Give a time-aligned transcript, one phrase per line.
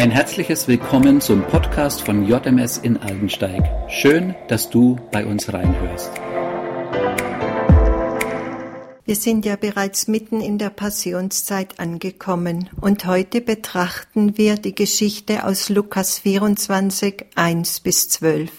[0.00, 3.62] Ein herzliches Willkommen zum Podcast von JMS in Aldensteig.
[3.90, 6.10] Schön, dass du bei uns reinhörst.
[9.04, 15.44] Wir sind ja bereits mitten in der Passionszeit angekommen und heute betrachten wir die Geschichte
[15.44, 18.50] aus Lukas 24, 1 bis 12.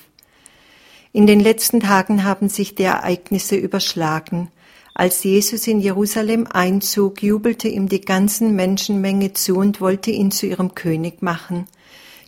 [1.12, 4.50] In den letzten Tagen haben sich die Ereignisse überschlagen.
[4.94, 10.48] Als Jesus in Jerusalem einzog, jubelte ihm die ganzen Menschenmenge zu und wollte ihn zu
[10.48, 11.68] ihrem König machen.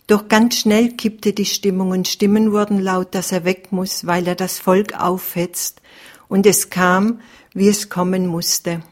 [0.06, 4.26] Doch ganz schnell kippte die Stimmung und Stimmen wurden laut, dass er weg muss, weil
[4.26, 5.80] er das Volk aufhetzt.
[6.28, 7.20] Und es kam,
[7.54, 8.82] wie es kommen musste.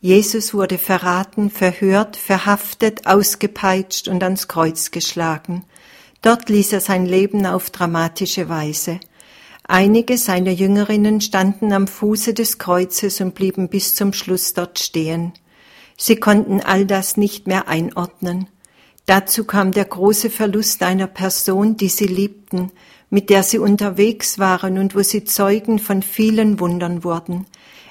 [0.00, 5.64] Jesus wurde verraten, verhört, verhaftet, ausgepeitscht und ans Kreuz geschlagen.
[6.22, 9.00] Dort ließ er sein Leben auf dramatische Weise.
[9.70, 15.34] Einige seiner Jüngerinnen standen am Fuße des Kreuzes und blieben bis zum Schluss dort stehen.
[15.98, 18.48] Sie konnten all das nicht mehr einordnen.
[19.04, 22.72] Dazu kam der große Verlust einer Person, die sie liebten,
[23.10, 27.44] mit der sie unterwegs waren und wo sie Zeugen von vielen Wundern wurden.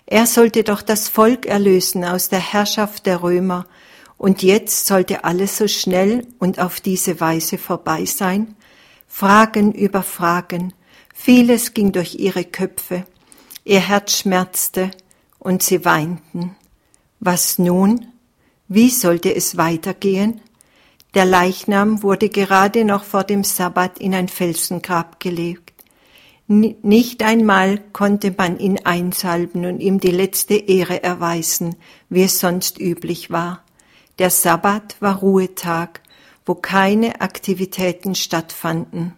[0.07, 3.67] Er sollte doch das Volk erlösen aus der Herrschaft der Römer,
[4.17, 8.55] und jetzt sollte alles so schnell und auf diese Weise vorbei sein?
[9.07, 10.73] Fragen über Fragen,
[11.19, 13.03] Vieles ging durch ihre Köpfe,
[13.65, 14.91] ihr Herz schmerzte
[15.39, 16.55] und sie weinten.
[17.19, 18.07] Was nun?
[18.69, 20.39] Wie sollte es weitergehen?
[21.15, 25.73] Der Leichnam wurde gerade noch vor dem Sabbat in ein Felsengrab gelegt.
[26.47, 31.75] Nicht einmal konnte man ihn einsalben und ihm die letzte Ehre erweisen,
[32.09, 33.63] wie es sonst üblich war.
[34.19, 36.01] Der Sabbat war Ruhetag,
[36.45, 39.13] wo keine Aktivitäten stattfanden.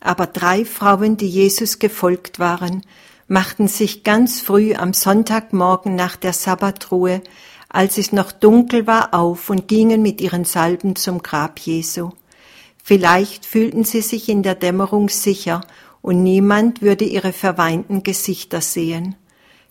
[0.00, 2.82] Aber drei Frauen, die Jesus gefolgt waren,
[3.28, 7.22] machten sich ganz früh am Sonntagmorgen nach der Sabbatruhe,
[7.68, 12.10] als es noch dunkel war, auf und gingen mit ihren Salben zum Grab Jesu.
[12.82, 15.62] Vielleicht fühlten sie sich in der Dämmerung sicher
[16.02, 19.16] und niemand würde ihre verweinten Gesichter sehen.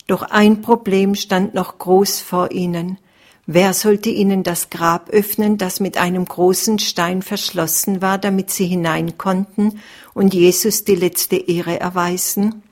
[0.08, 3.00] Doch ein Problem stand noch groß vor ihnen.
[3.48, 8.66] Wer sollte ihnen das Grab öffnen, das mit einem großen Stein verschlossen war, damit sie
[8.66, 9.80] hinein konnten
[10.16, 12.64] und Jesus die letzte Ehre erweisen?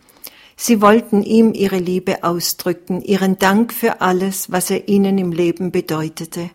[0.56, 5.72] Sie wollten ihm ihre Liebe ausdrücken, ihren Dank für alles, was er ihnen im Leben
[5.72, 6.50] bedeutete.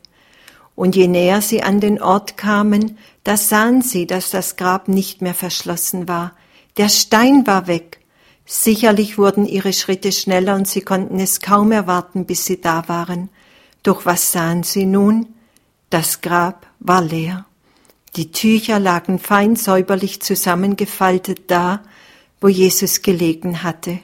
[0.75, 5.23] Und je näher sie an den Ort kamen, da sahen sie, dass das Grab nicht
[5.23, 6.33] mehr verschlossen war.
[6.77, 8.01] Der Stein war weg.
[8.47, 13.29] Sicherlich wurden ihre Schritte schneller und sie konnten es kaum erwarten, bis sie da waren.
[13.83, 15.35] Doch was sahen sie nun?
[15.91, 17.47] Das Grab war leer.
[18.17, 21.83] Die Tücher lagen fein säuberlich zusammengefaltet da,
[22.41, 24.01] wo Jesus gelegen hatte.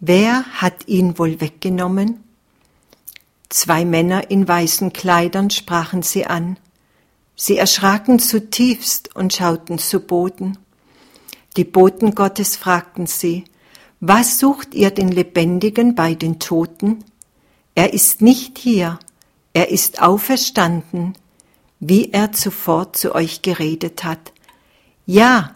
[0.00, 2.22] Wer hat ihn wohl weggenommen?
[3.48, 6.58] Zwei Männer in weißen Kleidern sprachen sie an.
[7.36, 10.58] Sie erschraken zutiefst und schauten zu Boden.
[11.56, 13.44] Die Boten Gottes fragten sie,
[14.00, 17.04] was sucht ihr den Lebendigen bei den Toten?
[17.74, 18.98] Er ist nicht hier,
[19.52, 21.14] er ist auferstanden,
[21.80, 24.32] wie er zuvor zu euch geredet hat.
[25.06, 25.52] Ja,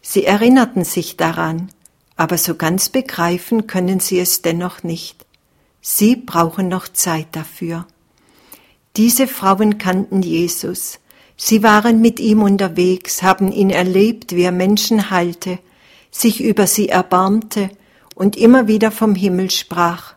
[0.00, 1.70] sie erinnerten sich daran,
[2.16, 5.24] aber so ganz begreifen können sie es dennoch nicht.
[5.80, 7.86] Sie brauchen noch Zeit dafür.
[8.96, 10.98] Diese Frauen kannten Jesus.
[11.36, 15.58] Sie waren mit ihm unterwegs, haben ihn erlebt, wie er Menschen heilte,
[16.10, 17.70] sich über sie erbarmte
[18.14, 20.14] und immer wieder vom Himmel sprach.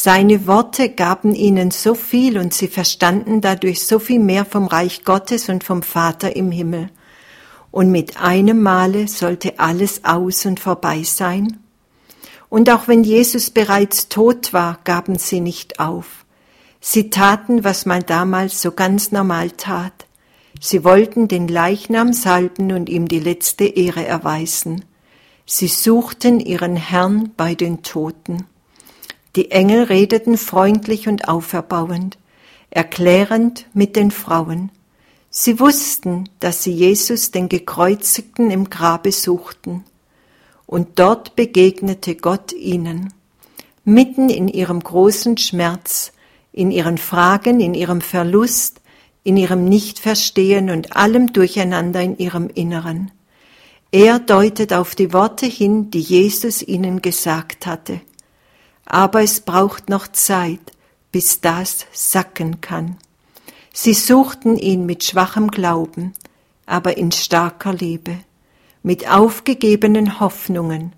[0.00, 5.02] Seine Worte gaben ihnen so viel und sie verstanden dadurch so viel mehr vom Reich
[5.02, 6.90] Gottes und vom Vater im Himmel.
[7.72, 11.58] Und mit einem Male sollte alles aus und vorbei sein.
[12.48, 16.24] Und auch wenn Jesus bereits tot war, gaben sie nicht auf.
[16.80, 20.06] Sie taten, was man damals so ganz normal tat.
[20.60, 24.84] Sie wollten den Leichnam salben und ihm die letzte Ehre erweisen.
[25.44, 28.46] Sie suchten ihren Herrn bei den Toten.
[29.38, 32.18] Die Engel redeten freundlich und auferbauend,
[32.70, 34.72] erklärend mit den Frauen.
[35.30, 39.84] Sie wussten, dass sie Jesus den Gekreuzigten im Grabe suchten.
[40.66, 43.14] Und dort begegnete Gott ihnen.
[43.84, 46.10] Mitten in ihrem großen Schmerz,
[46.50, 48.80] in ihren Fragen, in ihrem Verlust,
[49.22, 53.12] in ihrem Nichtverstehen und allem Durcheinander in ihrem Inneren.
[53.92, 58.00] Er deutet auf die Worte hin, die Jesus ihnen gesagt hatte
[58.88, 60.60] aber es braucht noch Zeit,
[61.12, 62.96] bis das sacken kann.
[63.72, 66.14] Sie suchten ihn mit schwachem Glauben,
[66.66, 68.18] aber in starker Liebe,
[68.82, 70.92] mit aufgegebenen Hoffnungen,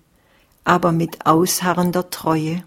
[0.63, 2.63] aber mit ausharrender Treue.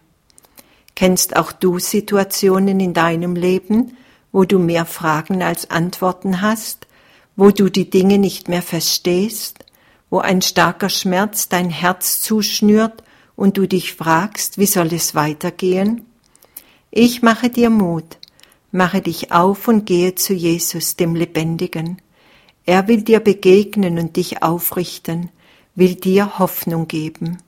[0.95, 3.97] Kennst auch du Situationen in deinem Leben,
[4.31, 6.87] wo du mehr Fragen als Antworten hast
[7.37, 9.65] wo du die Dinge nicht mehr verstehst,
[10.11, 13.03] wo ein starker Schmerz dein Herz zuschnürt
[13.37, 16.07] und du dich fragst, wie soll es weitergehen?
[16.91, 18.19] Ich mache dir Mut,
[18.71, 22.01] mache dich auf und gehe zu Jesus, dem Lebendigen.
[22.67, 25.31] Er will dir begegnen und dich aufrichten,
[25.75, 27.39] will dir Hoffnung geben.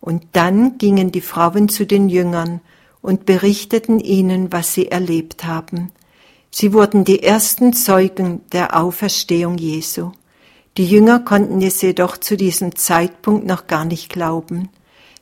[0.00, 2.60] Und dann gingen die Frauen zu den Jüngern
[3.00, 5.92] und berichteten ihnen, was sie erlebt haben.
[6.50, 10.12] Sie wurden die ersten Zeugen der Auferstehung Jesu.
[10.76, 14.68] Die Jünger konnten es jedoch zu diesem Zeitpunkt noch gar nicht glauben.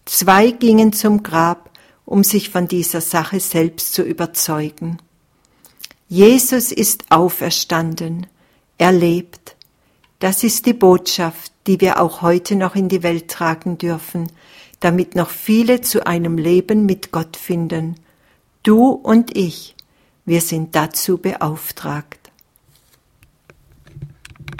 [0.04, 1.70] Zwei gingen zum Grab,
[2.04, 4.98] um sich von dieser Sache selbst zu überzeugen.
[6.08, 8.26] Jesus ist auferstanden,
[8.78, 9.56] er lebt.
[10.18, 14.30] Das ist die Botschaft, die wir auch heute noch in die Welt tragen dürfen,
[14.80, 17.96] damit noch viele zu einem Leben mit Gott finden.
[18.62, 19.74] Du und ich,
[20.24, 22.21] wir sind dazu beauftragt.